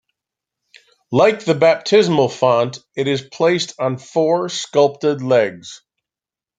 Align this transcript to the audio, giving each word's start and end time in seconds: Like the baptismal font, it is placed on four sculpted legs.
Like 1.11 1.45
the 1.45 1.53
baptismal 1.53 2.29
font, 2.29 2.79
it 2.95 3.07
is 3.07 3.21
placed 3.21 3.79
on 3.79 3.99
four 3.99 4.49
sculpted 4.49 5.21
legs. 5.21 5.83